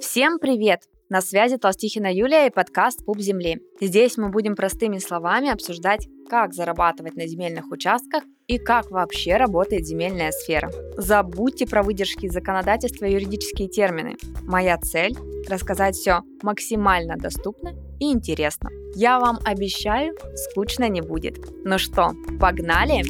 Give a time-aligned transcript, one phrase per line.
[0.00, 0.82] Всем привет!
[1.08, 3.62] На связи Толстихина Юлия и подкаст «Пуп земли».
[3.80, 9.86] Здесь мы будем простыми словами обсуждать, как зарабатывать на земельных участках и как вообще работает
[9.86, 10.70] земельная сфера.
[10.96, 14.16] Забудьте про выдержки законодательства и юридические термины.
[14.42, 15.16] Моя цель–
[15.48, 18.70] рассказать все максимально доступно и интересно.
[18.94, 21.38] Я вам обещаю, скучно не будет.
[21.64, 23.02] Ну что, погнали?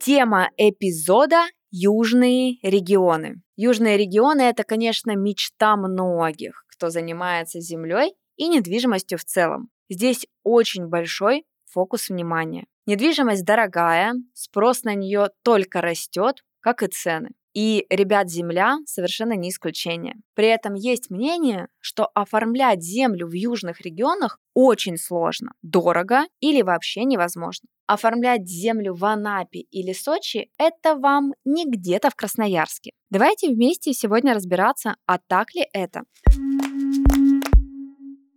[0.00, 3.42] Тема эпизода южные регионы.
[3.56, 9.70] Южные регионы– это, конечно, мечта многих, кто занимается землей и недвижимостью в целом.
[9.88, 12.66] Здесь очень большой фокус внимания.
[12.86, 17.30] Недвижимость дорогая, спрос на нее только растет, как и цены.
[17.54, 20.16] И ребят земля совершенно не исключение.
[20.34, 27.04] При этом есть мнение, что оформлять землю в южных регионах очень сложно, дорого или вообще
[27.04, 27.68] невозможно.
[27.86, 32.90] Оформлять землю в Анапе или Сочи– это вам не где-то в Красноярске.
[33.10, 36.02] Давайте вместе сегодня разбираться, а так ли это.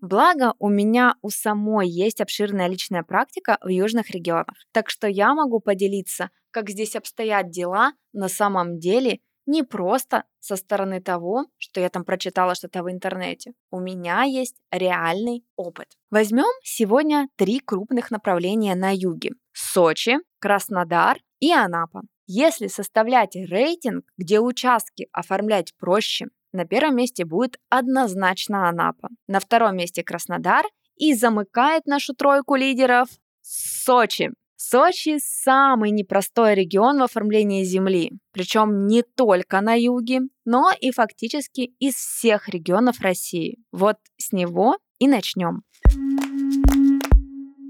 [0.08, 5.34] Благо, у меня у самой есть обширная личная практика в южных регионах, так что я
[5.34, 11.82] могу поделиться, как здесь обстоят дела на самом деле не просто со стороны того, что
[11.82, 13.52] я там прочитала что-то в интернете.
[13.70, 15.88] У меня есть реальный опыт.
[16.10, 19.32] Возьмем сегодня три крупных направления на юге.
[19.52, 22.04] Сочи, Краснодар и Анапа.
[22.28, 26.28] Если составлять рейтинг, где участки оформлять проще,
[26.58, 29.10] на первом месте будет однозначно Анапа.
[29.28, 33.08] На втором месте Краснодар и замыкает нашу тройку лидеров
[33.42, 34.32] Сочи.
[34.56, 41.74] Сочи– самый непростой регион в оформлении земли, причем не только на юге, но и фактически
[41.78, 43.60] из всех регионов России.
[43.72, 45.62] Вот с него и начнем.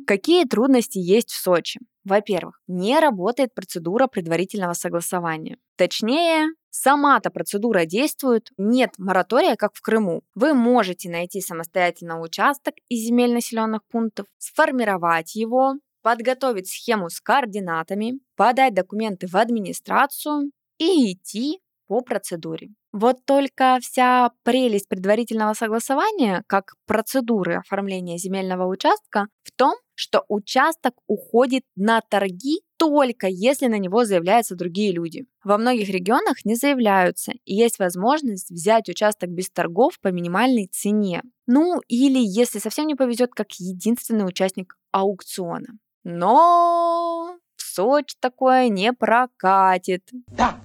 [0.07, 1.81] Какие трудности есть в Сочи?
[2.05, 5.57] Во-первых, не работает процедура предварительного согласования.
[5.75, 6.47] Точнее,
[6.81, 10.21] сама-то процедура действует, нет моратория, как в Крыму.
[10.35, 18.19] Вы можете найти самостоятельно участок из земель населенных пунктов, сформировать его, подготовить схему с координатами,
[18.35, 22.69] подать документы в администрацию и идти по процедуре.
[22.93, 30.93] Вот только вся прелесть предварительного согласования, как процедуры оформления земельного участка, в том, что участок
[31.07, 35.25] уходит на торги только если на него заявляются другие люди.
[35.43, 41.23] Во многих регионах не заявляются, и есть возможность взять участок без торгов по минимальной цене.
[41.47, 45.79] Ну или, если совсем не повезет, как единственный участник аукциона.
[46.03, 50.03] Но в Сочи такое не прокатит.
[50.27, 50.55] Да,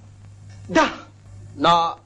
[0.69, 0.87] да,
[1.55, 1.99] но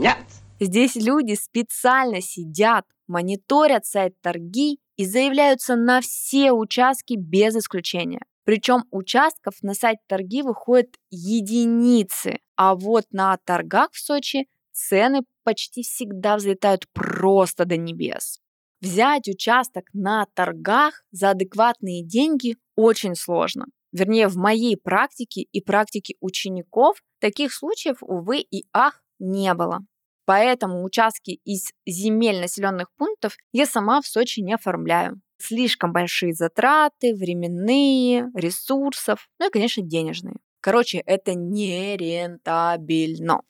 [0.00, 0.18] нет.
[0.60, 8.20] Здесь люди специально сидят, мониторят сайт торги и заявляются на все участки без исключения.
[8.44, 15.82] Причем участков на сайт торги выходят единицы, а вот на торгах в Сочи цены почти
[15.82, 18.40] всегда взлетают просто до небес.
[18.80, 23.66] Взять участок на торгах за адекватные деньги очень сложно.
[23.92, 29.80] Вернее, в моей практике и практике учеников таких случаев, увы и ах, не было.
[30.24, 35.20] Поэтому участки из земель населенных пунктов я сама в Сочи не оформляю.
[35.38, 40.36] Слишком большие затраты, временные, ресурсов, ну и, конечно, денежные.
[40.60, 43.40] Короче, это нерентабельно.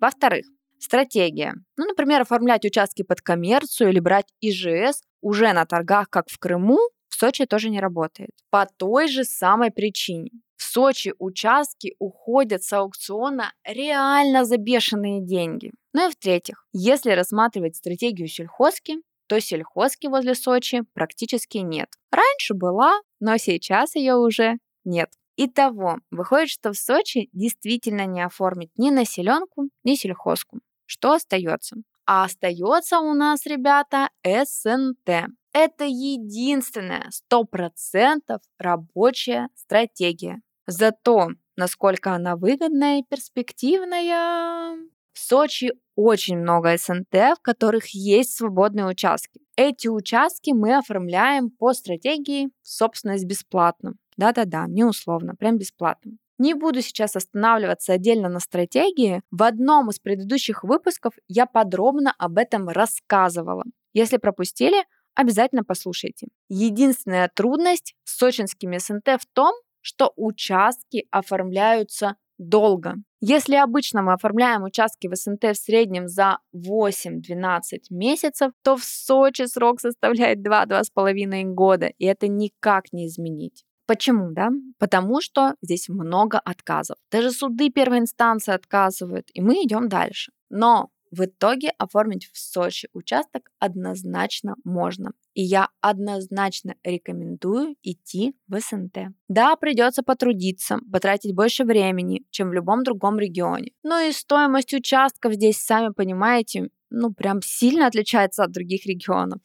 [0.00, 0.46] Во-вторых,
[0.78, 1.54] Стратегия.
[1.76, 6.78] Ну, например, оформлять участки под коммерцию или брать ИЖС уже на торгах, как в Крыму,
[7.08, 8.30] в Сочи тоже не работает.
[8.50, 10.30] По той же самой причине.
[10.56, 15.72] В Сочи участки уходят с аукциона реально за бешеные деньги.
[15.92, 21.88] Ну и в-третьих, если рассматривать стратегию сельхозки, то сельхозки возле Сочи практически нет.
[22.10, 25.10] Раньше была, но сейчас ее уже нет.
[25.36, 30.60] Итого, выходит, что в Сочи действительно не оформить ни населенку, ни сельхозку.
[30.86, 31.76] Что остается?
[32.06, 35.28] А остается у нас, ребята, СНТ.
[35.52, 40.40] Это единственная 100% рабочая стратегия.
[40.66, 44.76] Зато, насколько она выгодная и перспективная,
[45.12, 49.40] в Сочи очень много СНТ, в которых есть свободные участки.
[49.56, 53.94] Эти участки мы оформляем по стратегии собственность бесплатно.
[54.16, 56.12] Да-да-да, не условно, прям бесплатно.
[56.38, 59.22] Не буду сейчас останавливаться отдельно на стратегии.
[59.30, 63.64] В одном из предыдущих выпусков я подробно об этом рассказывала.
[63.92, 64.84] Если пропустили,
[65.14, 66.28] обязательно послушайте.
[66.48, 72.94] Единственная трудность с сочинскими СНТ в том, что участки оформляются долго.
[73.20, 77.60] Если обычно мы оформляем участки в СНТ в среднем за 8-12
[77.90, 83.64] месяцев, то в Сочи срок составляет 2-2,5 года, и это никак не изменить.
[83.86, 84.50] Почему, да?
[84.78, 86.96] Потому что здесь много отказов.
[87.10, 90.32] Даже суды первой инстанции отказывают, и мы идем дальше.
[90.48, 95.12] Но в итоге оформить в Сочи участок однозначно можно.
[95.34, 99.14] И я однозначно рекомендую идти в СНТ.
[99.28, 103.70] Да, придется потрудиться, потратить больше времени, чем в любом другом регионе.
[103.84, 109.40] Но и стоимость участков здесь, сами понимаете, ну прям сильно отличается от других регионов.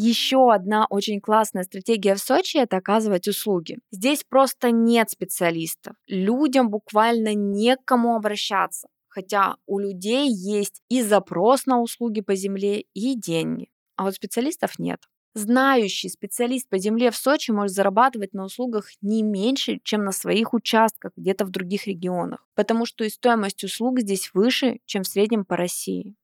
[0.00, 3.78] Еще одна очень классная стратегия в Сочи– это оказывать услуги.
[3.90, 5.96] Здесь просто нет специалистов.
[6.06, 8.86] Людям буквально некому обращаться.
[9.08, 13.70] Хотя у людей есть и запрос на услуги по земле, и деньги.
[13.96, 15.00] А вот специалистов нет.
[15.34, 20.54] Знающий специалист по земле в Сочи может зарабатывать на услугах не меньше, чем на своих
[20.54, 25.44] участках где-то в других регионах, потому что и стоимость услуг здесь выше, чем в среднем
[25.44, 26.14] по России.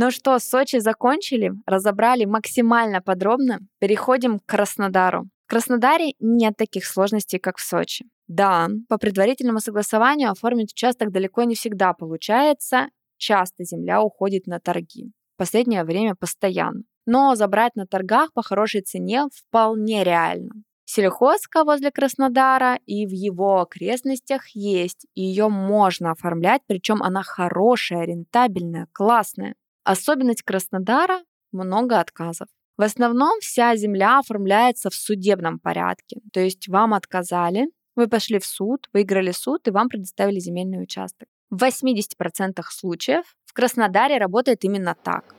[0.00, 3.58] Ну что, Сочи закончили, разобрали максимально подробно.
[3.80, 5.24] Переходим к Краснодару.
[5.46, 8.06] В Краснодаре нет таких сложностей, как в Сочи.
[8.28, 12.90] Да, по предварительному согласованию оформить участок далеко не всегда получается.
[13.16, 15.10] Часто земля уходит на торги.
[15.34, 16.82] В последнее время постоянно.
[17.04, 20.50] Но забрать на торгах по хорошей цене вполне реально.
[20.84, 28.86] Сельхозка возле Краснодара и в его окрестностях есть, ее можно оформлять, причем она хорошая, рентабельная,
[28.92, 29.56] классная.
[29.88, 32.46] Особенность Краснодара– много отказов.
[32.76, 36.20] В основном вся земля оформляется в судебном порядке.
[36.30, 41.26] То есть вам отказали, вы пошли в суд, выиграли суд и вам предоставили земельный участок.
[41.48, 45.34] В 80% случаев в Краснодаре работает именно так.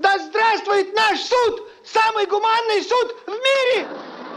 [0.00, 1.60] Да здравствует наш суд!
[1.84, 3.86] Самый гуманный суд в мире!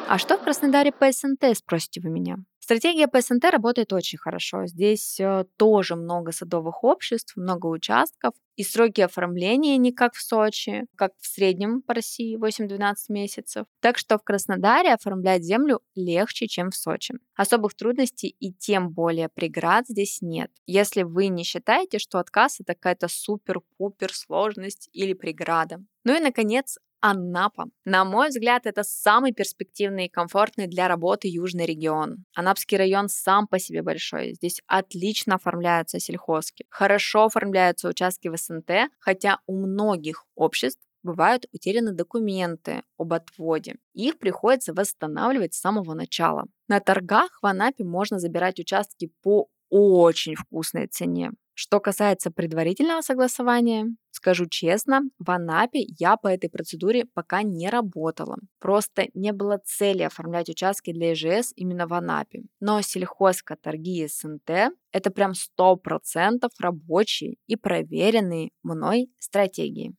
[0.08, 2.36] А что в Краснодаре по СНТ, спросите вы меня?
[2.66, 4.66] Стратегия по СНТ работает очень хорошо.
[4.66, 8.34] Здесь э, тоже много садовых обществ, много участков.
[8.56, 13.68] И сроки оформления не как в Сочи, как в среднем по России 8-12 месяцев.
[13.82, 17.14] Так что в Краснодаре оформлять землю легче, чем в Сочи.
[17.36, 20.50] Особых трудностей и тем более преград здесь нет.
[20.66, 25.84] Если вы не считаете, что отказ это какая-то супер-пупер сложность или преграда.
[26.04, 27.68] Ну и, наконец, Анапа.
[27.86, 32.26] На мой взгляд, это самый перспективный и комфортный для работы южный регион.
[32.34, 34.34] Анапский район сам по себе большой.
[34.34, 36.66] Здесь отлично оформляются сельхозки.
[36.70, 43.76] Хорошо оформляются участки в СНТ, хотя у многих обществ бывают утеряны документы об отводе.
[43.94, 46.46] Их приходится восстанавливать с самого начала.
[46.68, 51.32] На торгах в Анапе можно забирать участки по очень вкусной цене.
[51.58, 58.38] Что касается предварительного согласования, скажу честно, в Анапе я по этой процедуре пока не работала.
[58.60, 62.44] Просто не было цели оформлять участки для ИЖС именно в Анапе.
[62.60, 69.96] Но сельхозка, торги СНТ– это прям 100% рабочие и проверенные мной стратегии.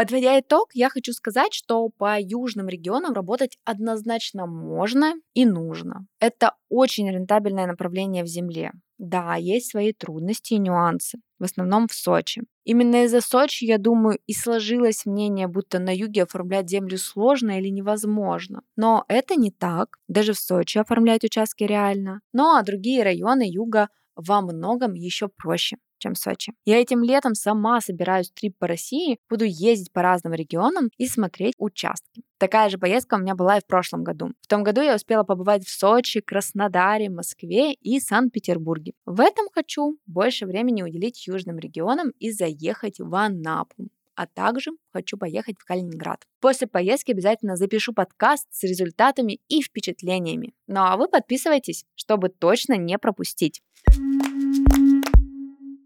[0.00, 6.06] Подводя итог, я хочу сказать, что по южным регионам работать однозначно можно и нужно.
[6.20, 8.72] Это очень рентабельное направление в земле.
[8.96, 12.44] Да, есть свои трудности и нюансы, в основном в Сочи.
[12.64, 17.68] Именно из-за Сочи, я думаю, и сложилось мнение, будто на юге оформлять землю сложно или
[17.68, 18.62] невозможно.
[18.76, 19.98] Но это не так.
[20.08, 22.22] Даже в Сочи оформлять участки реально.
[22.32, 26.52] Ну а другие районы юга во многом еще проще чем Сочи.
[26.64, 31.54] Я этим летом сама собираюсь трип по России, буду ездить по разным регионам и смотреть
[31.58, 32.22] участки.
[32.38, 34.30] Такая же поездка у меня была и в прошлом году.
[34.40, 38.94] В том году я успела побывать в Сочи, Краснодаре, Москве и Санкт-Петербурге.
[39.06, 43.90] В этом хочу больше времени уделить южным регионам и заехать в Анапу
[44.20, 46.26] а также хочу поехать в Калининград.
[46.40, 50.52] После поездки обязательно запишу подкаст с результатами и впечатлениями.
[50.66, 53.62] Ну а вы подписывайтесь, чтобы точно не пропустить.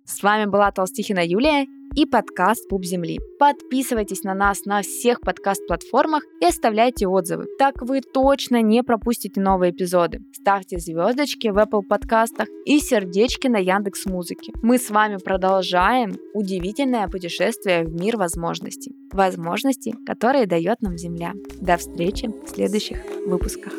[0.07, 3.21] С вами была Толстихина Юлия и подкаст «Пуп земли».
[3.39, 7.47] Подписывайтесь на нас на всех подкаст-платформах и оставляйте отзывы.
[7.59, 10.21] Так вы точно не пропустите новые эпизоды.
[10.33, 14.53] Ставьте звездочки в Apple подкастах и сердечки на Яндекс Музыке.
[14.63, 18.95] Мы с вами продолжаем удивительное путешествие в мир возможностей.
[19.11, 21.33] Возможности, которые дает нам Земля.
[21.63, 23.73] До встречи в следующих выпусках.